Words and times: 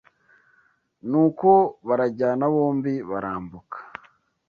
Nuko 1.09 1.49
barajyana 1.87 2.45
bombi 2.53 2.93
barambuka 3.09 3.77